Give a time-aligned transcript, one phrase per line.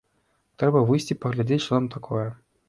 [0.63, 2.27] Трэба выйсці паглядзець, што там такое.